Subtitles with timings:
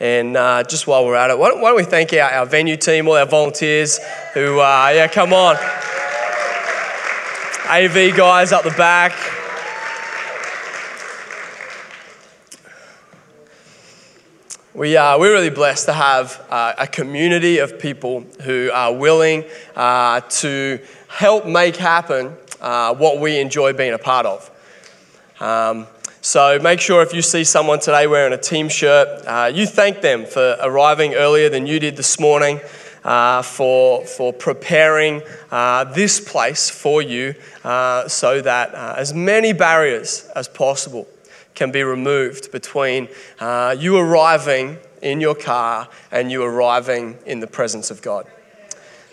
[0.00, 2.46] And uh, just while we're at it, why don't, why don't we thank our, our,
[2.46, 4.00] venue team, all our volunteers
[4.32, 5.56] who, uh, yeah, come on.
[7.66, 9.12] AV guys up the back.
[14.74, 19.44] We are, we're really blessed to have uh, a community of people who are willing
[19.76, 24.50] uh, to help make happen uh, what we enjoy being a part of.
[25.38, 25.86] Um,
[26.24, 30.00] so make sure if you see someone today wearing a team shirt, uh, you thank
[30.00, 32.60] them for arriving earlier than you did this morning,
[33.04, 37.34] uh, for, for preparing uh, this place for you
[38.08, 41.06] so that as many barriers as possible
[41.54, 43.06] can be removed between
[43.38, 48.26] uh, you arriving in your car and you arriving in the presence of God.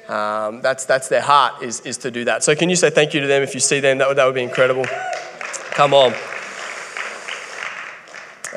[0.08, 2.42] Um, that's, that's their heart, is, is to do that.
[2.42, 3.98] So, can you say thank you to them if you see them?
[3.98, 4.86] That would, that would be incredible.
[5.74, 6.14] Come on.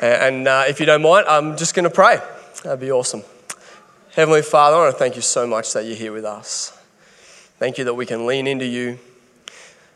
[0.01, 2.19] And uh, if you don't mind, I'm just going to pray.
[2.63, 3.23] That'd be awesome.
[4.13, 6.77] Heavenly Father, I want to thank you so much that you're here with us.
[7.59, 8.99] Thank you that we can lean into you.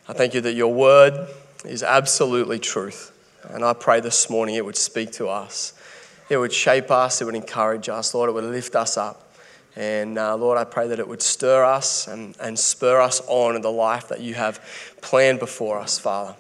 [0.08, 1.28] I thank you that your word
[1.66, 3.12] is absolutely truth.
[3.50, 5.74] And I pray this morning it would speak to us.
[6.30, 9.34] It would shape us, it would encourage us, Lord, it would lift us up.
[9.76, 13.56] And uh, Lord, I pray that it would stir us and, and spur us on
[13.56, 14.62] in the life that you have
[15.02, 16.36] planned before us, Father.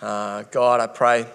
[0.00, 1.26] Uh, God, I pray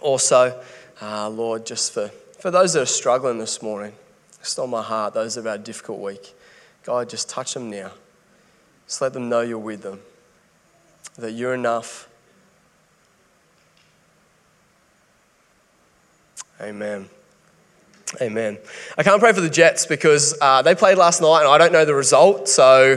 [0.00, 0.60] also,
[1.00, 3.92] uh, Lord, just for, for those that are struggling this morning,
[4.40, 6.34] just on my heart, those that have had a difficult week,
[6.84, 7.92] God, just touch them now.
[8.86, 10.00] Just let them know you're with them,
[11.18, 12.08] that you're enough
[16.60, 17.08] Amen.
[18.20, 18.58] Amen.
[18.96, 21.72] I can't pray for the Jets because uh, they played last night and I don't
[21.72, 22.96] know the result, so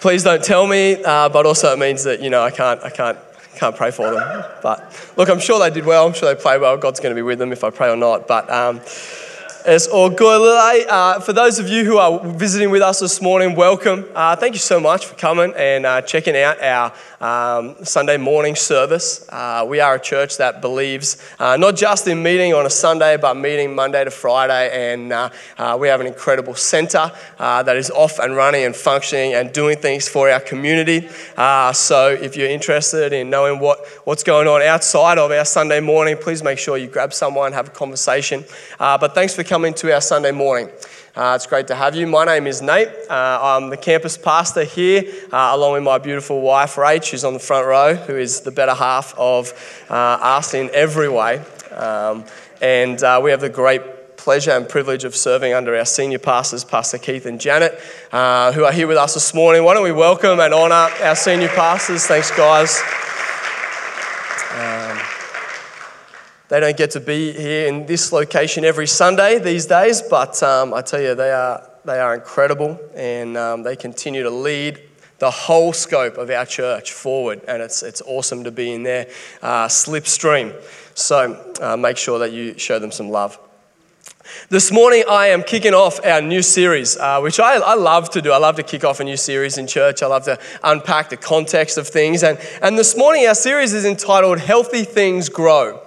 [0.00, 1.02] please don't tell me.
[1.02, 3.18] Uh, but also, it means that you know I can't, I can't,
[3.60, 4.44] can't pray for them.
[4.62, 6.06] But look, I'm sure they did well.
[6.06, 6.78] I'm sure they played well.
[6.78, 8.26] God's going to be with them if I pray or not.
[8.26, 8.80] But um,
[9.66, 10.40] it's all good.
[10.88, 14.06] Uh, for those of you who are visiting with us this morning, welcome.
[14.14, 18.54] Uh, thank you so much for coming and uh, checking out our um, Sunday morning
[18.54, 19.26] service.
[19.28, 23.16] Uh, we are a church that believes uh, not just in meeting on a Sunday,
[23.16, 24.92] but meeting Monday to Friday.
[24.92, 25.30] And uh,
[25.78, 30.08] we have an incredible centre that is off and running and functioning and doing things
[30.08, 31.08] for our community.
[31.72, 36.16] so if you're interested in knowing what, what's going on outside of our Sunday morning,
[36.16, 38.44] please make sure you grab someone, and have a conversation.
[38.78, 40.68] but thanks for coming to our Sunday morning.
[41.16, 42.06] Uh, it's great to have you.
[42.06, 42.86] My name is Nate.
[43.10, 45.02] Uh, I'm the campus pastor here,
[45.32, 48.52] uh, along with my beautiful wife, Rach, who's on the front row, who is the
[48.52, 49.52] better half of
[49.90, 51.42] uh, us in every way.
[51.72, 52.26] Um,
[52.62, 56.62] and uh, we have the great pleasure and privilege of serving under our senior pastors,
[56.62, 57.76] Pastor Keith and Janet,
[58.12, 59.64] uh, who are here with us this morning.
[59.64, 62.06] Why don't we welcome and honour our senior pastors?
[62.06, 62.80] Thanks, guys.
[66.50, 70.74] They don't get to be here in this location every Sunday these days, but um,
[70.74, 74.80] I tell you, they are, they are incredible and um, they continue to lead
[75.20, 79.06] the whole scope of our church forward, and it's, it's awesome to be in their
[79.42, 80.52] uh, slipstream.
[80.94, 83.38] So uh, make sure that you show them some love.
[84.48, 88.20] This morning, I am kicking off our new series, uh, which I, I, love to
[88.20, 88.32] do.
[88.32, 90.02] I love to kick off a new series in church.
[90.02, 92.24] I love to unpack the context of things.
[92.24, 95.80] And, and this morning, our series is entitled Healthy Things Grow.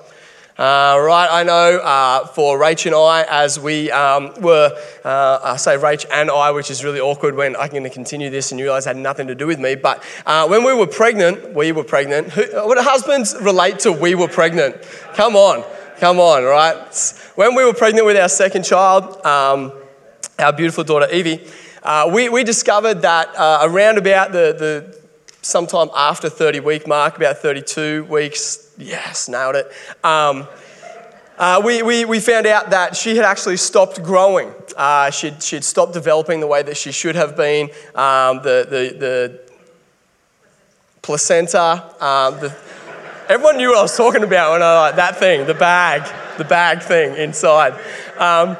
[0.55, 4.71] Uh, right, I know uh, for Rach and I, as we um, were,
[5.03, 8.29] uh, I say Rach and I, which is really awkward when I'm going to continue
[8.29, 9.73] this and you it had nothing to do with me.
[9.73, 12.29] But uh, when we were pregnant, we were pregnant.
[12.33, 14.79] Who, would husbands relate to we were pregnant?
[15.15, 15.63] Come on,
[15.97, 16.75] come on, right?
[17.33, 19.73] When we were pregnant with our second child, um,
[20.37, 21.47] our beautiful daughter Evie,
[21.81, 25.03] uh, we, we discovered that uh, around about the, the
[25.41, 29.71] sometime after 30 week mark, about 32 weeks, yes, nailed it.
[30.03, 30.47] Um,
[31.37, 34.53] uh, we, we, we found out that she had actually stopped growing.
[34.77, 37.69] Uh, she'd, she'd stopped developing the way that she should have been.
[37.95, 39.41] Um, the, the, the
[41.01, 42.55] placenta, um, the,
[43.29, 46.03] everyone knew what I was talking about when I like that thing, the bag,
[46.37, 47.73] the bag thing inside.
[48.17, 48.55] Um,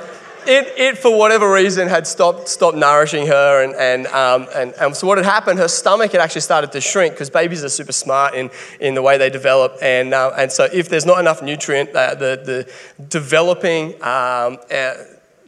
[0.48, 3.64] it, it, for whatever reason, had stopped, stopped nourishing her.
[3.64, 6.82] And, and, um, and, and so, what had happened, her stomach had actually started to
[6.82, 8.50] shrink because babies are super smart in,
[8.80, 9.78] in the way they develop.
[9.82, 12.68] And, uh, and so, if there's not enough nutrient, uh, the,
[12.98, 14.94] the developing um, uh,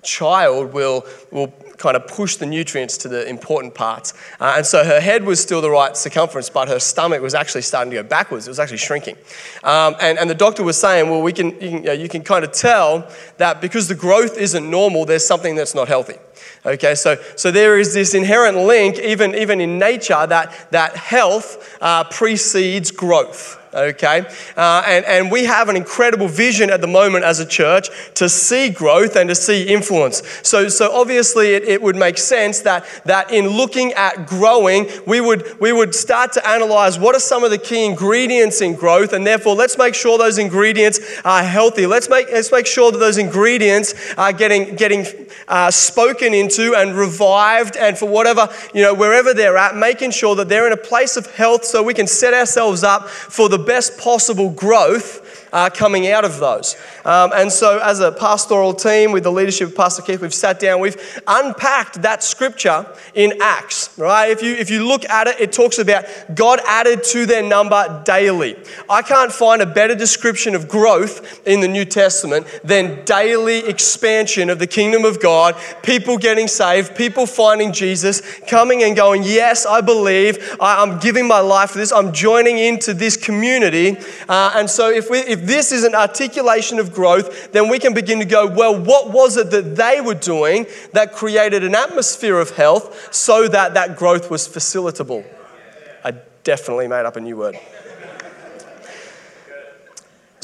[0.05, 1.05] child will,
[1.35, 4.13] will kind of push the nutrients to the important parts.
[4.39, 7.61] Uh, and so her head was still the right circumference, but her stomach was actually
[7.61, 8.47] starting to go backwards.
[8.47, 9.17] It was actually shrinking.
[9.63, 12.09] Um, and, and the doctor was saying, well, we can, you, can, you, know, you
[12.09, 16.15] can kind of tell that because the growth isn't normal, there's something that's not healthy.
[16.65, 21.77] Okay, so, so there is this inherent link, even, even in nature, that, that health
[21.81, 24.25] uh, precedes growth okay?
[24.55, 28.29] Uh, and, and we have an incredible vision at the moment as a church to
[28.29, 30.23] see growth and to see influence.
[30.43, 35.21] So, so obviously, it, it would make sense that, that in looking at growing, we
[35.21, 39.13] would, we would start to analyze what are some of the key ingredients in growth,
[39.13, 41.85] and therefore, let's make sure those ingredients are healthy.
[41.85, 45.05] Let's make, let's make sure that those ingredients are getting, getting
[45.47, 50.35] uh, spoken into and revived, and for whatever, you know, wherever they're at, making sure
[50.35, 53.59] that they're in a place of health so we can set ourselves up for the
[53.59, 55.24] best possible growth
[55.55, 56.75] uh, coming out of those.
[57.05, 60.59] Um, and so, as a pastoral team with the leadership of Pastor Keith, we've sat
[60.59, 64.29] down, we've unpacked that scripture in Acts, right?
[64.29, 66.03] If you, if you look at it, it talks about
[66.35, 68.57] God added to their number daily.
[68.89, 74.49] I can't find a better description of growth in the New Testament than daily expansion
[74.49, 79.65] of the kingdom of God, people getting saved, people finding Jesus, coming and going, Yes,
[79.65, 83.95] I believe, I, am giving my life for this, I'm joining into this community.
[84.27, 87.93] Uh, and so, if, we, if this is an articulation of growth, then we can
[87.93, 92.39] begin to go, well, what was it that they were doing that created an atmosphere
[92.39, 95.25] of health so that that growth was facilitable?
[96.03, 96.13] I
[96.43, 97.57] definitely made up a new word.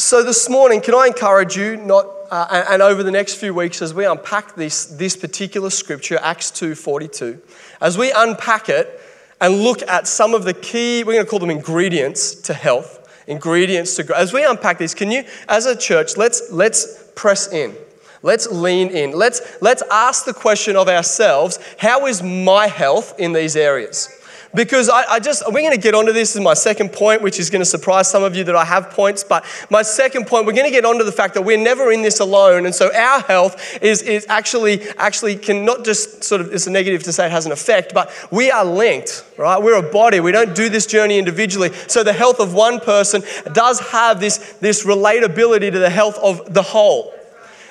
[0.02, 3.82] So this morning, can I encourage you, not, uh, and, over the next few weeks,
[3.84, 7.40] as we unpack this, this particular scripture, Acts 2.42,
[7.80, 9.00] as we unpack it
[9.40, 13.01] and look at some of the key, we're going to call them ingredients to health,
[13.28, 14.16] ingredients to grow.
[14.16, 17.76] As we unpack this, can you, as a church, let's, let's press in.
[18.24, 19.12] Let's lean in.
[19.12, 24.10] Let's, let's ask the question of ourselves how is my health in these areas?
[24.54, 27.40] Because I, I just, we're going to get onto this as my second point, which
[27.40, 29.24] is going to surprise some of you that I have points.
[29.24, 32.02] But my second point, we're going to get onto the fact that we're never in
[32.02, 32.66] this alone.
[32.66, 36.72] And so our health is, is actually, actually can not just sort of, it's a
[36.72, 39.62] negative to say it has an effect, but we are linked, right?
[39.62, 40.20] We're a body.
[40.20, 41.72] We don't do this journey individually.
[41.88, 43.24] So the health of one person
[43.54, 47.14] does have this, this relatability to the health of the whole.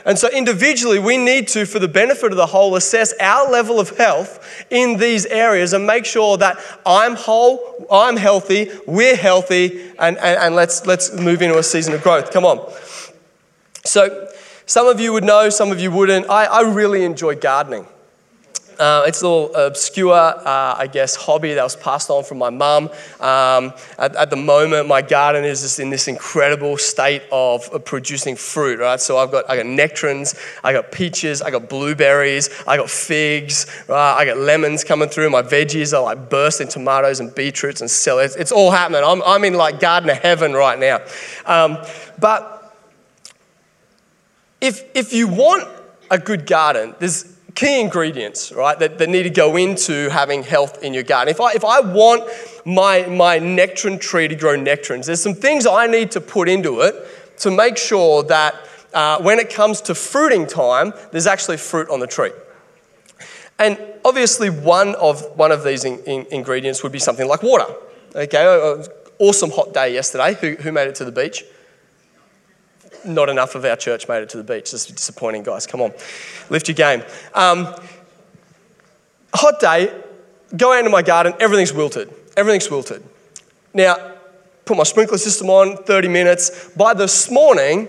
[0.04, 3.80] And so, individually, we need to, for the benefit of the whole, assess our level
[3.80, 9.90] of health in these areas and make sure that I'm whole, I'm healthy, we're healthy,
[9.98, 12.32] and, and, and let's, let's move into a season of growth.
[12.32, 12.72] Come on.
[13.84, 14.28] So,
[14.66, 16.30] some of you would know, some of you wouldn't.
[16.30, 17.86] I, I really enjoy gardening.
[18.80, 22.48] Uh, it's a little obscure, uh, I guess, hobby that was passed on from my
[22.48, 22.84] mum.
[23.20, 28.36] Um, at, at, the moment, my garden is just in this incredible state of, producing
[28.36, 28.98] fruit, right?
[28.98, 30.34] So I've got, I got nectarines,
[30.64, 34.16] I got peaches, I got blueberries, I got figs, right?
[34.16, 35.28] I got lemons coming through.
[35.28, 38.24] My veggies are like bursting tomatoes and beetroots and celery.
[38.24, 39.02] It's, it's all happening.
[39.04, 41.00] I'm, I'm in like garden of heaven right now.
[41.44, 41.76] Um,
[42.18, 42.74] but
[44.62, 45.68] if, if you want
[46.10, 50.82] a good garden, there's key ingredients, right, that, that need to go into having health
[50.82, 51.30] in your garden.
[51.30, 52.24] If I, if I want
[52.64, 56.80] my, my nectarine tree to grow nectarines, there's some things I need to put into
[56.80, 56.94] it
[57.40, 58.54] to make sure that
[58.94, 62.30] uh, when it comes to fruiting time, there's actually fruit on the tree.
[63.58, 67.66] And obviously, one of, one of these in, in, ingredients would be something like water.
[68.16, 68.88] Okay,
[69.18, 70.32] awesome hot day yesterday.
[70.40, 71.44] Who, who made it to the beach?
[73.04, 74.70] Not enough of our church made it to the beach.
[74.72, 75.66] This is disappointing, guys.
[75.66, 75.92] Come on,
[76.48, 77.02] lift your game.
[77.34, 77.74] Um,
[79.34, 79.92] hot day,
[80.56, 82.12] go out into my garden, everything's wilted.
[82.36, 83.02] Everything's wilted.
[83.74, 84.12] Now,
[84.64, 86.70] put my sprinkler system on, 30 minutes.
[86.70, 87.88] By this morning,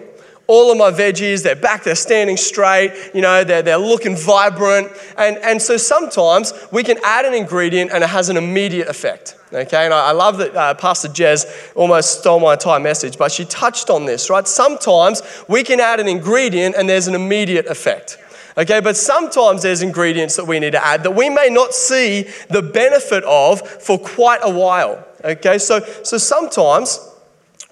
[0.52, 4.92] all of my veggies, they're back, they're standing straight, you know, they're, they're looking vibrant.
[5.18, 9.38] And, and so sometimes we can add an ingredient and it has an immediate effect.
[9.54, 13.46] Okay, and I, love that uh, Pastor Jez almost stole my entire message, but she
[13.46, 14.46] touched on this, right?
[14.46, 18.18] Sometimes we can add an ingredient and there's an immediate effect.
[18.58, 22.28] Okay, but sometimes there's ingredients that we need to add that we may not see
[22.50, 25.06] the benefit of for quite a while.
[25.24, 27.00] Okay, so, so sometimes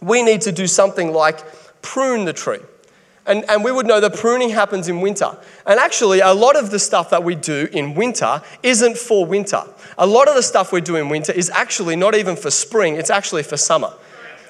[0.01, 1.43] we need to do something like
[1.81, 2.59] prune the tree.
[3.29, 5.37] And, and we would know that pruning happens in winter.
[5.67, 9.61] And actually, a lot of the stuff that we do in winter isn't for winter.
[9.99, 12.95] A lot of the stuff we do in winter is actually not even for spring,
[12.95, 13.93] it's actually for summer.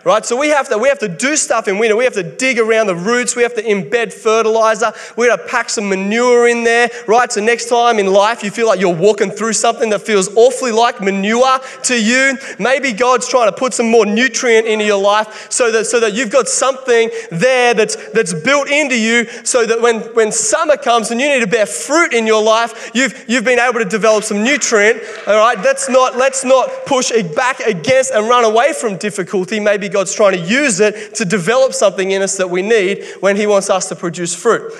[0.03, 0.25] Right?
[0.25, 1.95] So we have to we have to do stuff in winter.
[1.95, 3.35] We have to dig around the roots.
[3.35, 4.93] We have to embed fertilizer.
[5.17, 7.31] We got to pack some manure in there, right?
[7.31, 10.71] So next time in life you feel like you're walking through something that feels awfully
[10.71, 15.51] like manure to you, maybe God's trying to put some more nutrient into your life
[15.51, 19.81] so that so that you've got something there that's that's built into you, so that
[19.81, 23.45] when when summer comes and you need to bear fruit in your life, you've you've
[23.45, 25.01] been able to develop some nutrient.
[25.27, 29.59] All right, let's not let's not push back against and run away from difficulty.
[29.59, 33.35] Maybe God's trying to use it to develop something in us that we need when
[33.35, 34.71] He wants us to produce fruit.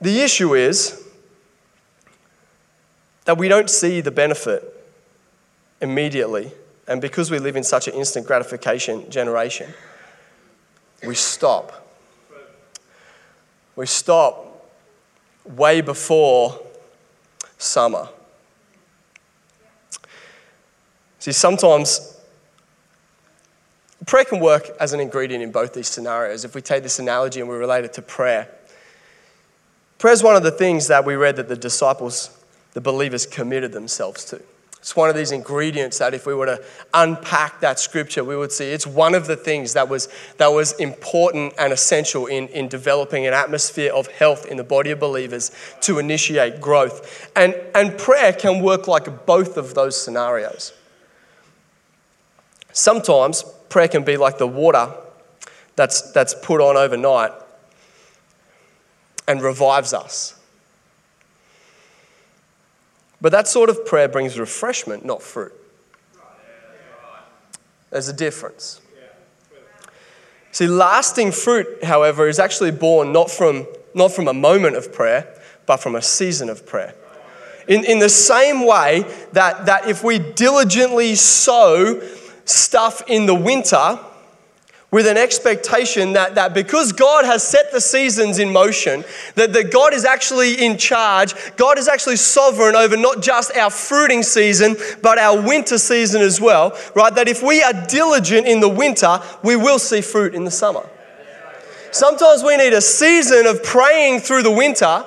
[0.00, 1.04] The issue is
[3.24, 4.62] that we don't see the benefit
[5.80, 6.52] immediately.
[6.86, 9.74] And because we live in such an instant gratification generation,
[11.04, 11.84] we stop.
[13.74, 14.70] We stop
[15.44, 16.60] way before
[17.56, 18.08] summer.
[21.18, 22.17] See, sometimes
[24.08, 26.44] prayer can work as an ingredient in both these scenarios.
[26.44, 28.48] If we take this analogy and we relate it to prayer,
[29.98, 32.36] prayer is one of the things that we read that the disciples,
[32.72, 34.40] the believers, committed themselves to.
[34.78, 38.50] It's one of these ingredients that if we were to unpack that scripture, we would
[38.50, 42.68] see it's one of the things that was, that was important and essential in, in
[42.68, 45.50] developing an atmosphere of health in the body of believers
[45.82, 47.30] to initiate growth.
[47.36, 50.72] And, and prayer can work like both of those scenarios.
[52.72, 54.92] Sometimes prayer can be like the water
[55.76, 57.32] that's, that's put on overnight
[59.26, 60.34] and revives us.
[63.20, 65.52] But that sort of prayer brings refreshment, not fruit.
[67.90, 68.80] There's a difference.
[70.52, 75.32] See, lasting fruit, however, is actually born not from, not from a moment of prayer,
[75.66, 76.94] but from a season of prayer.
[77.68, 82.00] In, in the same way that, that if we diligently sow
[82.48, 83.98] stuff in the winter,
[84.90, 89.70] with an expectation that, that because God has set the seasons in motion, that, that
[89.70, 94.76] God is actually in charge, God is actually sovereign over not just our fruiting season,
[95.02, 97.14] but our winter season as well, right?
[97.14, 100.88] That if we are diligent in the winter, we will see fruit in the summer.
[101.90, 105.04] Sometimes we need a season of praying through the winter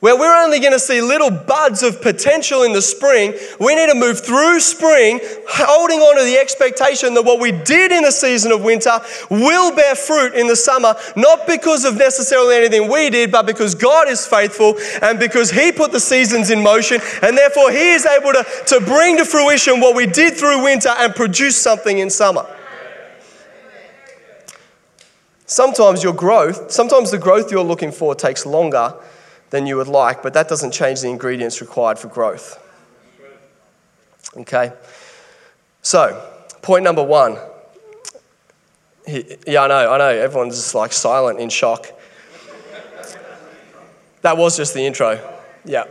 [0.00, 3.88] where we're only going to see little buds of potential in the spring, we need
[3.88, 8.10] to move through spring holding on to the expectation that what we did in the
[8.10, 8.98] season of winter
[9.30, 13.74] will bear fruit in the summer, not because of necessarily anything we did, but because
[13.74, 18.04] God is faithful and because He put the seasons in motion, and therefore He is
[18.04, 22.10] able to, to bring to fruition what we did through winter and produce something in
[22.10, 22.46] summer.
[25.46, 28.94] Sometimes your growth, sometimes the growth you're looking for takes longer
[29.50, 32.62] than you would like, but that doesn't change the ingredients required for growth.
[34.36, 34.72] Okay?
[35.82, 36.22] So,
[36.62, 37.38] point number one.
[39.06, 41.86] Yeah, I know, I know, everyone's just like silent in shock.
[44.22, 45.20] That was just the intro.
[45.64, 45.84] Yeah.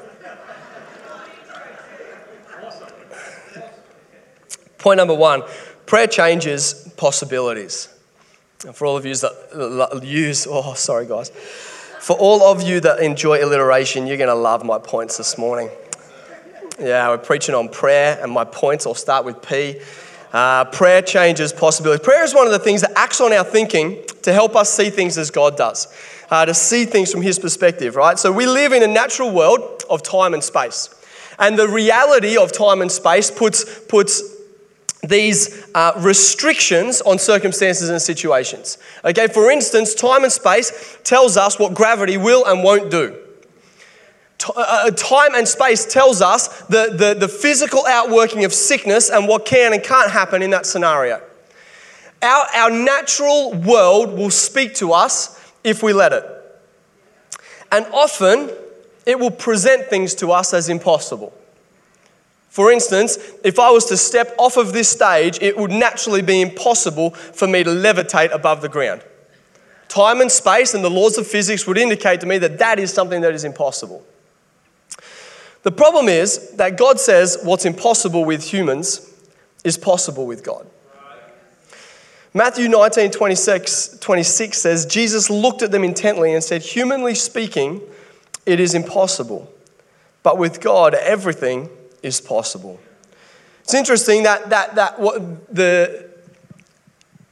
[4.78, 5.44] Point number one
[5.86, 7.90] prayer changes possibilities.
[8.74, 11.32] for all of you that use, oh, sorry, guys.
[12.06, 15.72] For all of you that enjoy alliteration, you're going to love my points this morning.
[16.80, 19.80] Yeah, we're preaching on prayer, and my points, I'll start with P.
[20.32, 22.06] Uh, prayer changes possibilities.
[22.06, 24.92] Prayer is one of the things that acts on our thinking to help us see
[24.92, 25.88] things as God does,
[26.30, 28.20] uh, to see things from His perspective, right?
[28.20, 30.94] So we live in a natural world of time and space.
[31.40, 34.22] And the reality of time and space puts, puts
[35.08, 38.78] these uh, restrictions on circumstances and situations.
[39.04, 43.18] Okay, for instance, time and space tells us what gravity will and won't do.
[44.38, 49.10] T- uh, uh, time and space tells us the, the, the physical outworking of sickness
[49.10, 51.22] and what can and can't happen in that scenario.
[52.22, 56.26] Our, our natural world will speak to us if we let it.
[57.72, 58.52] And often,
[59.06, 61.34] it will present things to us as impossible.
[62.56, 66.40] For instance, if I was to step off of this stage, it would naturally be
[66.40, 69.04] impossible for me to levitate above the ground.
[69.90, 72.94] Time and space and the laws of physics would indicate to me that that is
[72.94, 74.06] something that is impossible.
[75.64, 79.14] The problem is that God says what's impossible with humans
[79.66, 80.66] is possible with God.
[82.34, 87.82] Matthew 19 26, 26 says, Jesus looked at them intently and said, Humanly speaking,
[88.46, 89.52] it is impossible.
[90.24, 91.70] But with God, everything
[92.04, 92.80] is possible.
[93.64, 96.10] It's interesting that, that, that what the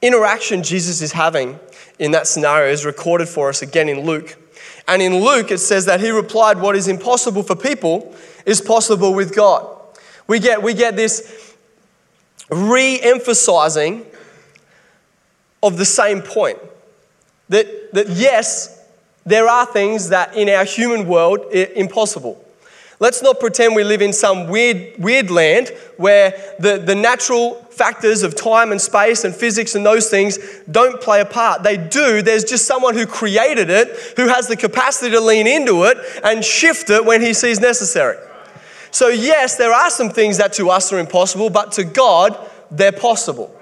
[0.01, 1.60] interaction Jesus is having
[2.00, 4.36] in that scenario is recorded for us again in Luke.
[4.88, 8.15] And in Luke, it says that he replied, What is impossible for people
[8.46, 9.70] is possible with God.
[10.27, 11.55] We get, we get this
[12.50, 14.05] re emphasizing
[15.62, 16.60] of the same point.
[17.50, 18.84] That, that yes,
[19.25, 22.43] there are things that in our human world are impossible.
[23.03, 28.24] Let's not pretend we live in some weird, weird land where the, the natural factors
[28.24, 30.39] of time and space and physics and those things
[30.72, 31.63] don't play a part.
[31.63, 32.22] They do.
[32.22, 36.45] There's just someone who created it, who has the capacity to lean into it and
[36.45, 38.15] shift it when he sees necessary.
[38.91, 42.39] So, yes, there are some things that to us are impossible, but to God,
[42.72, 43.53] they're possible.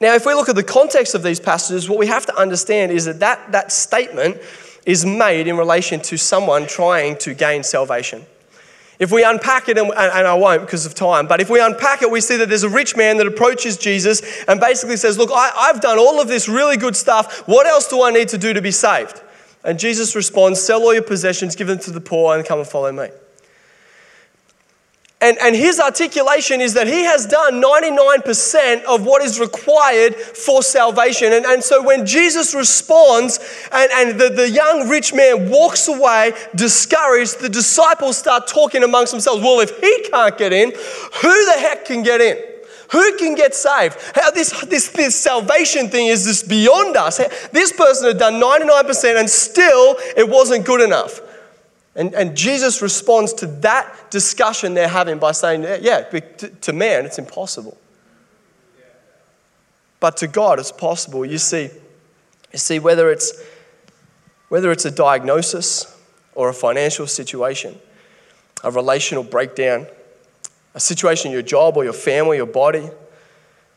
[0.00, 2.92] Now, if we look at the context of these passages, what we have to understand
[2.92, 4.40] is that that, that statement
[4.86, 8.24] is made in relation to someone trying to gain salvation.
[8.98, 12.10] If we unpack it, and, I won't because of time, but if we unpack it,
[12.10, 15.52] we see that there's a rich man that approaches Jesus and basically says, Look, I,
[15.56, 17.46] I've done all of this really good stuff.
[17.46, 19.22] What else do I need to do to be saved?
[19.62, 22.66] And Jesus responds, Sell all your possessions, give them to the poor, and come and
[22.66, 23.08] follow me.
[25.20, 30.62] And, and his articulation is that he has done 99% of what is required for
[30.62, 31.32] salvation.
[31.32, 33.40] And, and so when Jesus responds
[33.72, 39.10] and, and the, the young rich man walks away discouraged, the disciples start talking amongst
[39.10, 39.42] themselves.
[39.42, 42.38] Well, if he can't get in, who the heck can get in?
[42.92, 43.96] Who can get saved?
[44.14, 47.18] How this, this, this salvation thing is this beyond us.
[47.48, 51.20] This person had done 99% and still it wasn't good enough.
[51.98, 56.02] And, and Jesus responds to that discussion they're having by saying, yeah,
[56.60, 57.76] to man, it's impossible.
[59.98, 61.26] But to God, it's possible.
[61.26, 61.70] You see,
[62.52, 63.42] you see whether, it's,
[64.48, 66.00] whether it's a diagnosis
[66.36, 67.76] or a financial situation,
[68.62, 69.88] a relational breakdown,
[70.74, 72.88] a situation in your job or your family, your body,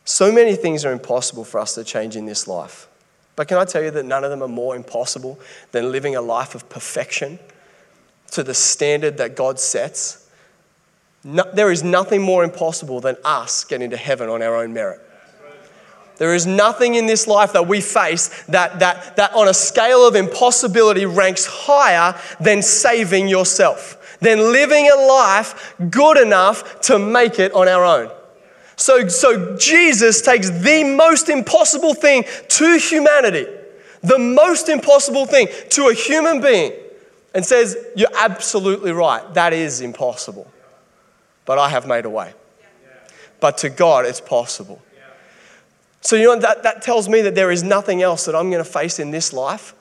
[0.05, 2.87] so many things are impossible for us to change in this life.
[3.35, 5.39] But can I tell you that none of them are more impossible
[5.71, 7.39] than living a life of perfection
[8.31, 10.29] to the standard that God sets,
[11.23, 15.01] no, there is nothing more impossible than us getting to heaven on our own merit.
[16.17, 20.07] There is nothing in this life that we face that, that, that on a scale
[20.07, 27.39] of impossibility ranks higher than saving yourself, than living a life good enough to make
[27.39, 28.11] it on our own.
[28.75, 33.47] So, so Jesus takes the most impossible thing to humanity,
[34.01, 36.73] the most impossible thing to a human being,
[37.33, 39.33] and says, You're absolutely right.
[39.33, 40.51] That is impossible.
[41.45, 42.33] But I have made a way.
[43.39, 44.81] But to God, it's possible.
[46.01, 48.63] So, you know, that, that tells me that there is nothing else that I'm going
[48.63, 49.75] to face in this life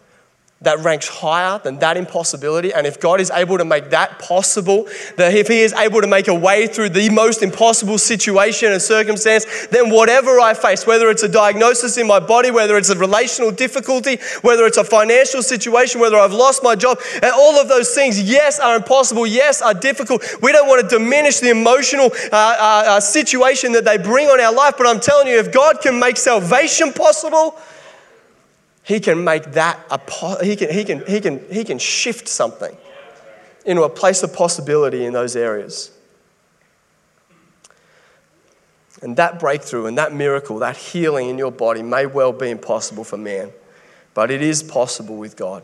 [0.62, 2.70] that ranks higher than that impossibility.
[2.70, 6.06] And if God is able to make that possible, that if He is able to
[6.06, 11.08] make a way through the most impossible situation and circumstance, then whatever I face, whether
[11.08, 15.42] it's a diagnosis in my body, whether it's a relational difficulty, whether it's a financial
[15.42, 19.62] situation, whether I've lost my job, and all of those things, yes, are impossible, yes,
[19.62, 20.22] are difficult.
[20.42, 24.38] We don't want to diminish the emotional uh, uh, uh situation that they bring on
[24.38, 27.56] our life, but I'm telling you, if God can make salvation possible,
[28.90, 32.76] he can make that a he can, he can, he can, he can shift something
[33.64, 35.92] into a place of possibility in those areas.
[39.00, 43.04] And that breakthrough and that miracle, that healing in your body may well be impossible
[43.04, 43.52] for man,
[44.12, 45.62] but it is possible with God.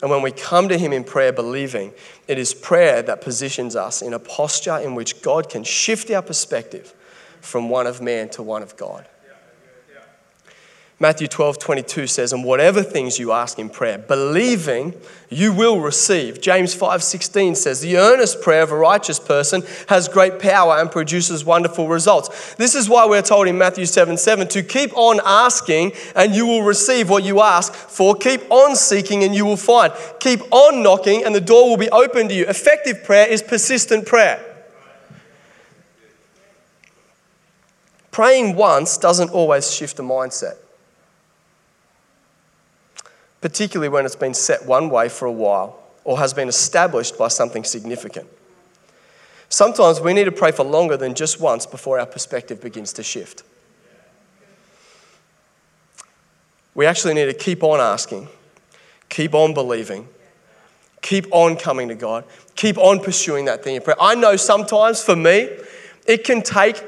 [0.00, 1.92] And when we come to Him in prayer, believing,
[2.26, 6.22] it is prayer that positions us in a posture in which God can shift our
[6.22, 6.92] perspective
[7.40, 9.06] from one of man to one of God.
[11.02, 14.94] Matthew 12, 22 says, And whatever things you ask in prayer, believing
[15.30, 16.40] you will receive.
[16.40, 20.92] James 5, 16 says, The earnest prayer of a righteous person has great power and
[20.92, 22.54] produces wonderful results.
[22.54, 26.46] This is why we're told in Matthew 7, 7 to keep on asking and you
[26.46, 28.14] will receive what you ask for.
[28.14, 29.92] Keep on seeking and you will find.
[30.20, 32.44] Keep on knocking and the door will be open to you.
[32.46, 34.40] Effective prayer is persistent prayer.
[38.12, 40.58] Praying once doesn't always shift a mindset
[43.42, 47.28] particularly when it's been set one way for a while or has been established by
[47.28, 48.26] something significant.
[49.50, 53.02] Sometimes we need to pray for longer than just once before our perspective begins to
[53.02, 53.42] shift.
[56.74, 58.28] We actually need to keep on asking,
[59.10, 60.08] keep on believing,
[61.02, 62.24] keep on coming to God,
[62.54, 64.00] keep on pursuing that thing in prayer.
[64.00, 65.50] I know sometimes for me,
[66.06, 66.82] it can take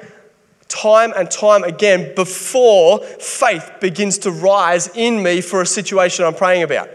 [0.69, 6.35] time and time again before faith begins to rise in me for a situation I'm
[6.35, 6.89] praying about.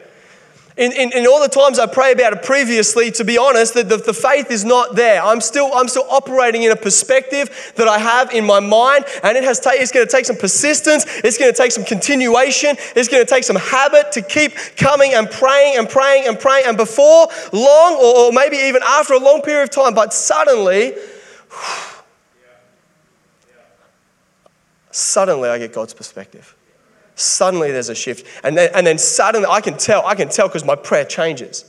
[0.79, 3.84] In, in, in, all the times I pray about it previously, to be honest, the,
[3.84, 5.21] the, the, faith is not there.
[5.21, 9.38] I'm still, I'm still operating in a perspective that I have in my mind, and
[9.38, 12.77] it has ta- it's going to take some persistence, it's going to take some continuation,
[12.95, 16.63] it's going to take some habit to keep coming and praying and praying and praying.
[16.65, 20.91] And before long, or, or maybe even after a long period of time, but suddenly,
[20.91, 21.88] whew,
[24.91, 26.56] suddenly I get God's perspective.
[27.15, 28.25] Suddenly there's a shift.
[28.43, 31.65] And then, and then suddenly I can tell, I can tell because my prayer changes.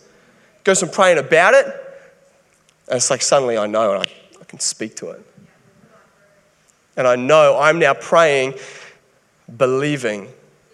[0.62, 4.60] Goes from praying about it, and it's like suddenly I know and I, I can
[4.60, 5.26] speak to it.
[6.96, 8.54] And I know I'm now praying,
[9.56, 10.28] believing,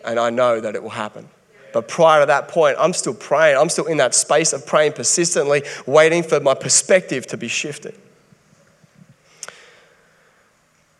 [0.04, 1.28] and I know that it will happen.
[1.72, 3.58] But prior to that point, I'm still praying.
[3.58, 7.94] I'm still in that space of praying persistently, waiting for my perspective to be shifted.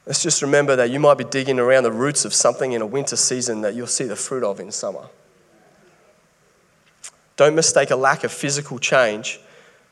[0.07, 2.87] Let's just remember that you might be digging around the roots of something in a
[2.87, 5.09] winter season that you'll see the fruit of in summer.
[7.37, 9.41] Don't mistake a lack of physical change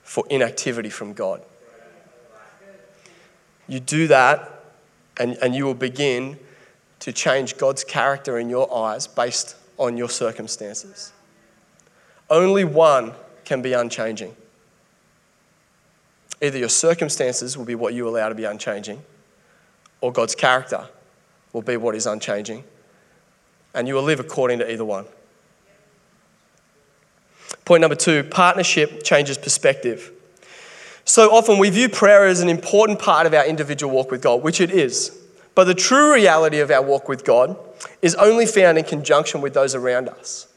[0.05, 1.43] for inactivity from God.
[3.67, 4.63] You do that,
[5.19, 6.39] and, and you will begin
[7.01, 11.13] to change God's character in your eyes based on your circumstances.
[12.31, 13.13] Only one
[13.45, 14.37] can be unchanging.
[16.41, 19.03] Either your circumstances will be what you allow to be unchanging,
[20.05, 20.87] or God's character
[21.55, 22.63] will be what is unchanging.
[23.73, 25.07] And you will live according to either one.
[27.65, 30.13] Point number two partnership changes perspective.
[31.07, 34.43] So often we view prayer as an important part of our individual walk with God,
[34.43, 35.19] which it is.
[35.55, 37.57] But the true reality of our walk with God
[38.03, 40.49] is only found in conjunction with those around us.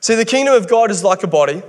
[0.00, 1.62] See, the kingdom of God is like a body.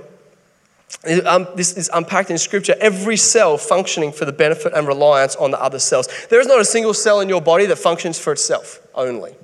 [1.24, 2.74] Um, this is unpacked in scripture.
[2.80, 6.08] Every cell functioning for the benefit and reliance on the other cells.
[6.30, 9.34] There is not a single cell in your body that functions for itself only.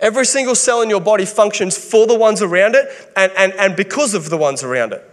[0.00, 3.76] Every single cell in your body functions for the ones around it and, and, and
[3.76, 5.08] because of the ones around it.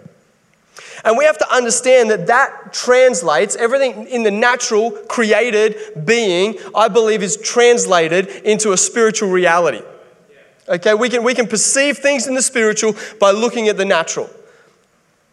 [1.04, 6.88] And we have to understand that that translates, everything in the natural created being, I
[6.88, 9.82] believe, is translated into a spiritual reality.
[10.68, 14.30] Okay, we can, we can perceive things in the spiritual by looking at the natural.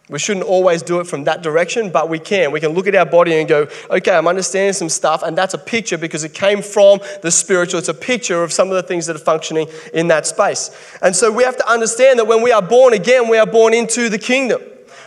[0.09, 2.51] We shouldn't always do it from that direction, but we can.
[2.51, 5.53] We can look at our body and go, okay, I'm understanding some stuff, and that's
[5.53, 7.79] a picture because it came from the spiritual.
[7.79, 10.71] It's a picture of some of the things that are functioning in that space.
[11.01, 13.73] And so we have to understand that when we are born again, we are born
[13.73, 14.61] into the kingdom.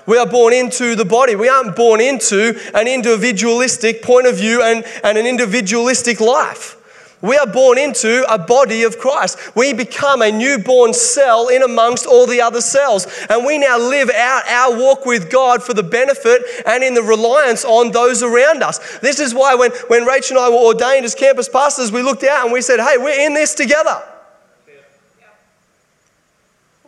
[0.04, 1.34] We are born into the body.
[1.34, 6.76] We aren't born into an individualistic point of view and, and an individualistic life.
[7.22, 9.54] We are born into a body of Christ.
[9.54, 13.06] We become a newborn cell in amongst all the other cells.
[13.28, 17.02] And we now live out our walk with God for the benefit and in the
[17.02, 18.98] reliance on those around us.
[19.00, 22.24] This is why when, when Rachel and I were ordained as campus pastors, we looked
[22.24, 24.02] out and we said, hey, we're in this together.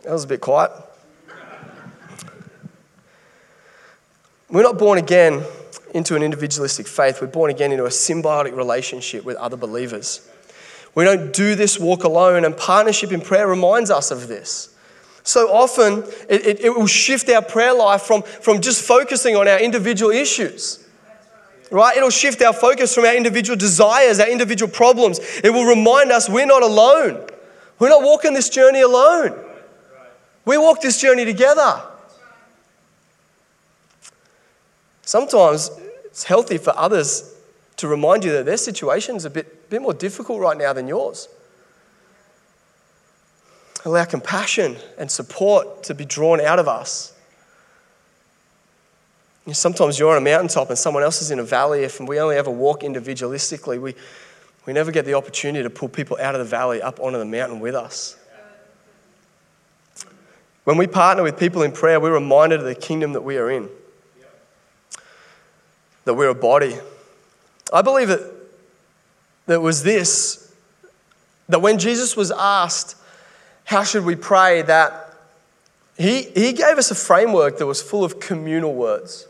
[0.03, 0.71] That was a bit quiet.
[4.49, 5.43] We're not born again
[5.93, 10.27] into an individualistic faith, we're born again into a symbiotic relationship with other believers.
[10.95, 14.75] We don't do this walk alone, and partnership in prayer reminds us of this.
[15.23, 19.47] So often, it, it, it, will shift our prayer life from, from just focusing on
[19.47, 20.85] our individual issues.
[21.71, 21.95] Right?
[21.95, 25.19] It'll shift our focus from our individual desires, our individual problems.
[25.43, 27.25] It will remind us we're not alone.
[27.79, 29.39] We're not walking this journey alone.
[30.45, 31.81] We walk this journey together.
[35.03, 35.69] Sometimes
[36.05, 37.35] it's healthy for others
[37.77, 40.87] to remind you that their situation is a bit, bit more difficult right now than
[40.87, 41.27] yours.
[43.85, 47.13] Allow compassion and support to be drawn out of us.
[49.45, 51.83] You know, sometimes you're on a mountaintop and someone else is in a valley.
[51.83, 53.95] If we only ever walk individualistically, we,
[54.65, 57.25] we never get the opportunity to pull people out of the valley up onto the
[57.25, 58.15] mountain with us.
[60.63, 63.51] When we partner with people in prayer, we're reminded of the kingdom that we are
[63.51, 63.67] in
[66.05, 66.75] that we're a body.
[67.71, 68.21] I believe that
[69.45, 70.43] that was this
[71.49, 72.95] that when Jesus was asked,
[73.65, 74.61] How should we pray?
[74.63, 75.03] that
[75.97, 79.27] he, he gave us a framework that was full of communal words.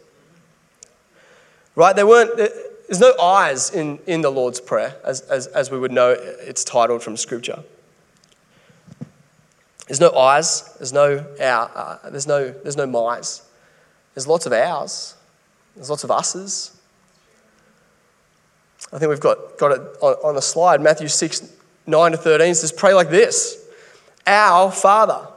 [1.75, 1.95] Right?
[1.95, 5.91] There weren't, there's no eyes in, in the Lord's Prayer, as, as, as we would
[5.91, 7.63] know it's titled from Scripture.
[9.87, 13.41] There's no eyes, there's no our, uh, there's no, there's no my's.
[14.13, 15.15] There's lots of ours.
[15.75, 16.71] There's lots of us's.
[18.91, 20.81] I think we've got, got it on, on the slide.
[20.81, 21.51] Matthew 6,
[21.87, 23.65] 9 to 13 says, Pray like this
[24.27, 25.27] Our Father.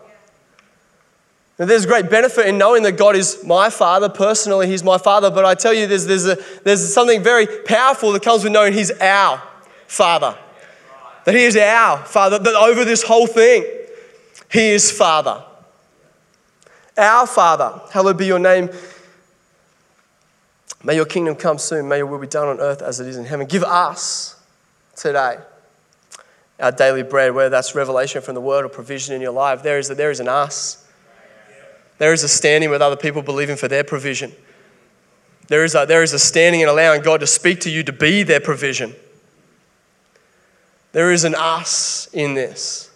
[1.59, 4.11] Now, there's great benefit in knowing that God is my Father.
[4.11, 5.31] Personally, He's my Father.
[5.31, 8.75] But I tell you, there's, there's, a, there's something very powerful that comes with knowing
[8.75, 9.43] He's our
[9.87, 10.37] Father.
[11.25, 12.39] That He is our Father.
[12.39, 13.65] That over this whole thing,
[14.53, 15.43] He is Father.
[16.99, 18.69] Our Father, hallowed be your name.
[20.87, 21.89] May your kingdom come soon.
[21.89, 23.49] May your will be done on earth as it is in heaven.
[23.49, 24.41] Give us
[24.95, 25.39] today
[26.61, 29.65] our daily bread, whether that's revelation from the word or provision in your life.
[29.65, 30.87] There is, a, there is an us.
[31.99, 34.31] There is a standing with other people believing for their provision.
[35.49, 37.93] There is, a, there is a standing and allowing God to speak to you to
[37.93, 38.95] be their provision.
[40.93, 42.93] There is an us in this.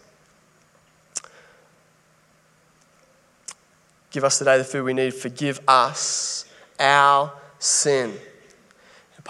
[4.13, 5.13] Give us today the food we need.
[5.13, 6.45] Forgive us
[6.79, 8.19] our sin.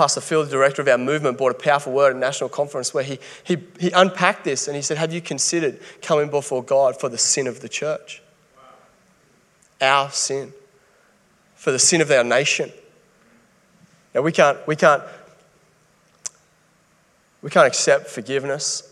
[0.00, 2.94] Pastor Phil, the director of our movement, brought a powerful word at a national conference
[2.94, 6.98] where he, he, he unpacked this and he said, Have you considered coming before God
[6.98, 8.22] for the sin of the church?
[9.78, 10.54] Our sin.
[11.54, 12.72] For the sin of our nation.
[14.14, 15.02] Now, we can't, we can't,
[17.42, 18.90] we can't accept forgiveness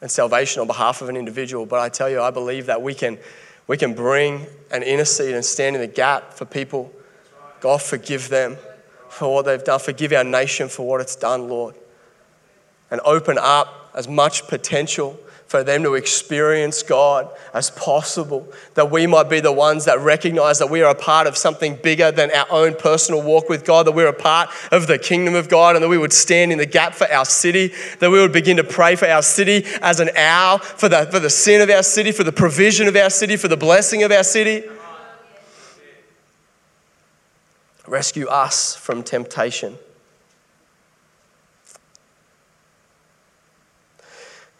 [0.00, 2.94] and salvation on behalf of an individual, but I tell you, I believe that we
[2.94, 3.18] can,
[3.66, 6.92] we can bring and intercede and stand in the gap for people.
[7.60, 8.56] God, forgive them
[9.16, 9.80] for what they've done.
[9.80, 11.74] Forgive our nation for what it's done, Lord.
[12.90, 19.06] And open up as much potential for them to experience God as possible, that we
[19.06, 22.30] might be the ones that recognize that we are a part of something bigger than
[22.32, 25.76] our own personal walk with God, that we're a part of the kingdom of God,
[25.76, 28.56] and that we would stand in the gap for our city, that we would begin
[28.56, 31.84] to pray for our city as an owl, for the, for the sin of our
[31.84, 34.64] city, for the provision of our city, for the blessing of our city.
[37.86, 39.78] Rescue us from temptation.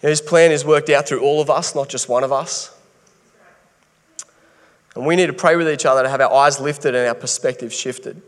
[0.01, 2.73] his plan is worked out through all of us, not just one of us.
[4.95, 7.15] And we need to pray with each other to have our eyes lifted and our
[7.15, 8.23] perspective shifted.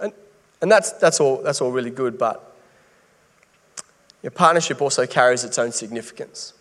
[0.00, 0.12] And,
[0.60, 2.54] and that's, that's, all, that's all really good, but
[4.22, 6.52] your partnership also carries its own significance.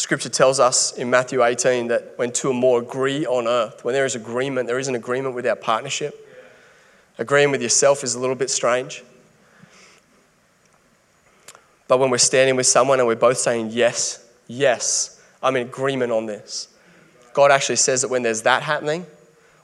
[0.00, 3.92] Scripture tells us in Matthew 18 that when two or more agree on earth, when
[3.92, 6.26] there is agreement, there is an agreement with our partnership.
[7.18, 9.04] Agreeing with yourself is a little bit strange.
[11.86, 16.12] But when we're standing with someone and we're both saying, Yes, yes, I'm in agreement
[16.12, 16.68] on this,
[17.34, 19.04] God actually says that when there's that happening,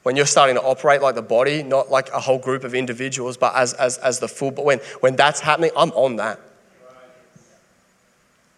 [0.02, 3.38] when you're starting to operate like the body, not like a whole group of individuals,
[3.38, 6.40] but as, as, as the full, but when, when that's happening, I'm on that.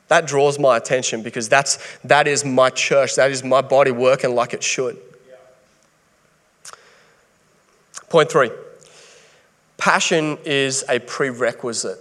[0.08, 3.14] That draws my attention because that's, that is my church.
[3.16, 4.96] That is my body working like it should.
[8.08, 8.50] Point three
[9.76, 12.00] passion is a prerequisite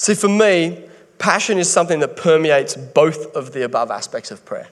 [0.00, 0.82] See, for me,
[1.18, 4.68] passion is something that permeates both of the above aspects of prayer.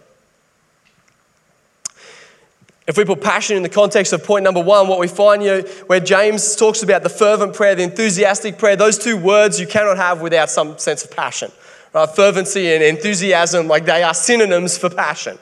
[2.89, 5.61] If we put passion in the context of point number one, what we find here,
[5.89, 9.99] where James talks about the fervent prayer, the enthusiastic prayer, those two words you cannot
[9.99, 11.53] have without some sense of passion.
[11.93, 12.09] Right?
[12.09, 15.39] Fervency and enthusiasm, like they are synonyms for passion.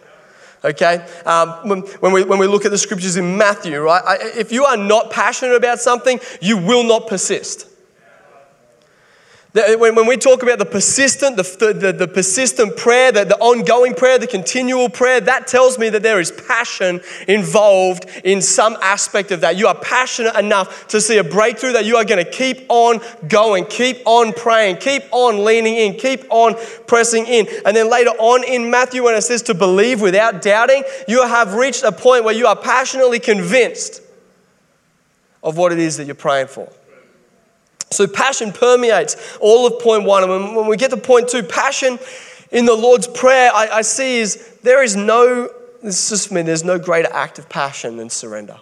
[0.65, 1.07] Okay?
[1.25, 4.19] Um, when, when, we, when we look at the scriptures in Matthew, right?
[4.37, 7.69] If you are not passionate about something, you will not persist.
[9.57, 11.43] Uh, when, when we talk about the persistent, the,
[11.73, 16.03] the, the persistent prayer, the, the ongoing prayer, the continual prayer, that tells me that
[16.03, 19.57] there is passion involved in some aspect of that.
[19.57, 23.01] You are passionate enough to see a breakthrough that you are going to keep on
[23.29, 26.55] going, keep on praying, keep on leaning in, keep on
[26.87, 27.47] pressing in.
[27.65, 31.55] And then later on in Matthew, when it says to believe without doubting, you have
[31.55, 34.03] reached a point where you are passionately convinced
[35.43, 36.71] of what it is that you're praying for.
[37.91, 40.25] So passion permeates all of point one.
[40.25, 41.99] And when, we get to point two, passion
[42.51, 45.49] in the Lord's Prayer, I, I see is there is no,
[45.83, 48.59] this is just for me, there's no greater act of passion than surrender.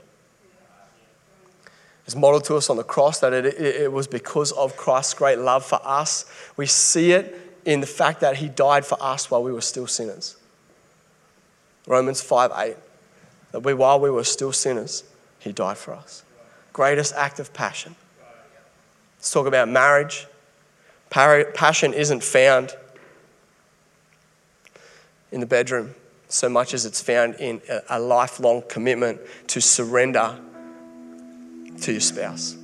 [2.04, 5.14] It's modeled to us on the cross that it, it, it was because of Christ's
[5.14, 6.26] great love for us.
[6.56, 9.86] We see it in the fact that he died for us while we were still
[9.86, 10.36] sinners.
[11.86, 12.76] Romans 5 8.
[13.52, 15.04] That we, while we were still sinners,
[15.38, 16.24] he died for us.
[16.72, 17.94] Greatest act of passion.
[19.24, 20.26] Let's talk about marriage.
[21.08, 22.76] Passion isn't found
[25.32, 25.94] in the bedroom
[26.28, 30.38] so much as it's found in a lifelong commitment to surrender
[31.80, 32.54] to your spouse.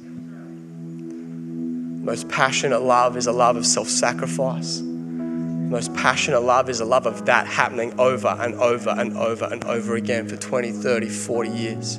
[2.04, 4.80] Most passionate love is a love of self sacrifice.
[4.80, 9.64] Most passionate love is a love of that happening over and over and over and
[9.64, 11.98] over again for 20, 30, 40 years.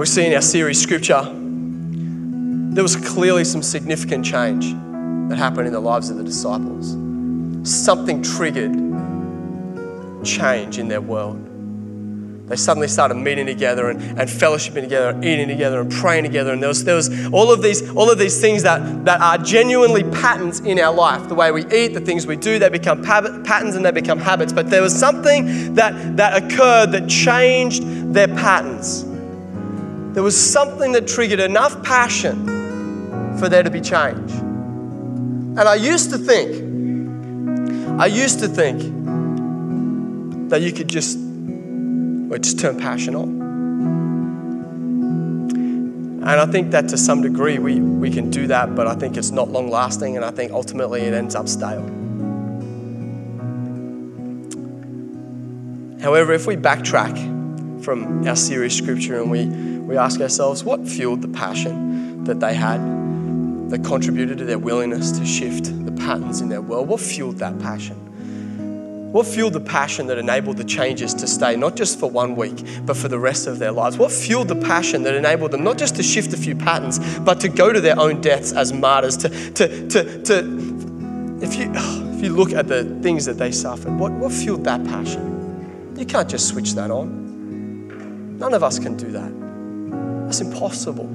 [0.00, 1.20] We see in our series scripture,
[2.72, 4.72] there was clearly some significant change
[5.28, 6.96] that happened in the lives of the disciples.
[7.70, 8.72] Something triggered
[10.24, 11.46] change in their world.
[12.48, 16.54] They suddenly started meeting together and, and fellowshipping together, and eating together and praying together.
[16.54, 19.36] And there was, there was all of these, all of these things that, that are
[19.36, 21.28] genuinely patterns in our life.
[21.28, 24.54] The way we eat, the things we do, they become patterns and they become habits.
[24.54, 27.82] But there was something that, that occurred that changed
[28.14, 29.04] their patterns.
[30.12, 32.46] There was something that triggered enough passion
[33.38, 34.32] for there to be change.
[34.32, 36.50] And I used to think,
[38.00, 38.80] I used to think
[40.50, 43.40] that you could just, well, just turn passion on.
[46.22, 49.16] And I think that to some degree we, we can do that, but I think
[49.16, 51.86] it's not long lasting, and I think ultimately it ends up stale.
[56.02, 61.20] However, if we backtrack from our series scripture and we, we ask ourselves, what fueled
[61.20, 62.78] the passion that they had
[63.70, 66.86] that contributed to their willingness to shift the patterns in their world?
[66.86, 67.96] What fueled that passion?
[69.10, 72.64] What fueled the passion that enabled the changes to stay, not just for one week,
[72.86, 73.98] but for the rest of their lives?
[73.98, 77.40] What fueled the passion that enabled them not just to shift a few patterns, but
[77.40, 79.16] to go to their own deaths as martyrs?
[79.16, 81.72] To, to, to, to if, you,
[82.14, 85.96] if you look at the things that they suffered, what, what fueled that passion?
[85.96, 88.38] You can't just switch that on.
[88.38, 89.39] None of us can do that.
[90.30, 91.06] That's impossible.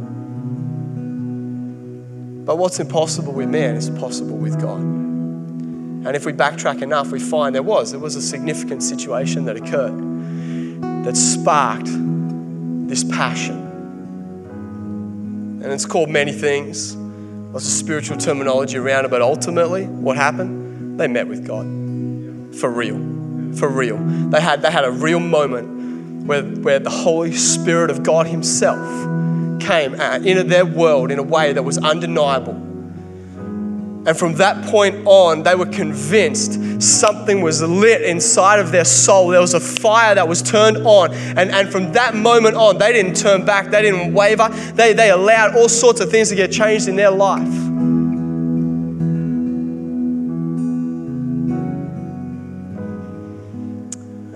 [2.44, 4.82] But what's impossible with man is possible with God.
[4.82, 7.92] And if we backtrack enough, we find there was.
[7.92, 9.98] There was a significant situation that occurred
[11.06, 11.88] that sparked
[12.90, 13.56] this passion.
[15.64, 16.94] And it's called many things.
[16.98, 21.00] Lots of spiritual terminology around it, but ultimately, what happened?
[21.00, 21.66] They met with God.
[22.54, 23.16] For real
[23.56, 23.98] for real.
[23.98, 25.75] They had, they had a real moment
[26.26, 28.80] where, where the Holy Spirit of God Himself
[29.62, 32.54] came into their world in a way that was undeniable.
[34.08, 39.30] And from that point on, they were convinced something was lit inside of their soul.
[39.30, 41.12] There was a fire that was turned on.
[41.12, 44.50] And, and from that moment on, they didn't turn back, they didn't waver.
[44.76, 47.48] They, they allowed all sorts of things to get changed in their life.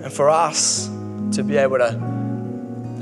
[0.02, 0.89] And for us
[1.32, 1.90] to be able to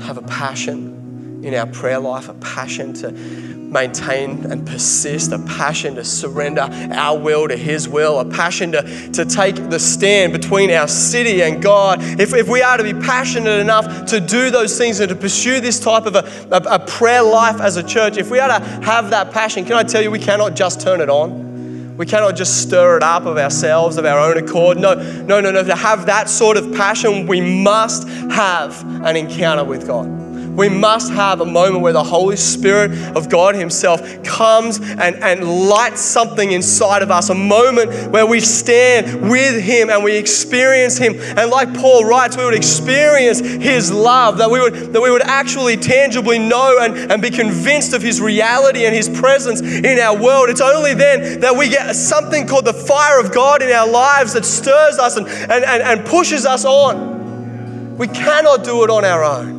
[0.03, 5.95] have a passion in our prayer life, a passion to maintain and persist, a passion
[5.95, 6.61] to surrender
[6.91, 11.41] our will to His will, a passion to, to take the stand between our city
[11.43, 11.99] and God.
[12.01, 15.59] If, if we are to be passionate enough to do those things and to pursue
[15.59, 18.65] this type of a, a, a prayer life as a church, if we are to
[18.83, 21.48] have that passion, can I tell you, we cannot just turn it on.
[21.99, 24.77] We cannot just stir it up of ourselves, of our own accord.
[24.77, 25.61] No, no, no, no.
[25.65, 30.18] To have that sort of passion, we must have an encounter with God.
[30.59, 35.69] We must have a moment where the Holy Spirit of God Himself comes and, and
[35.69, 40.97] lights something inside of us, a moment where we stand with Him and we experience
[40.97, 41.15] Him.
[41.17, 45.21] And like Paul writes, we would experience His love, that we would, that we would
[45.21, 50.21] actually tangibly know and, and be convinced of His reality and His presence in our
[50.21, 50.49] world.
[50.49, 54.33] It's only then that we get something called the fire of God in our lives
[54.33, 57.95] that stirs us and, and, and, and pushes us on.
[57.97, 59.58] We cannot do it on our own.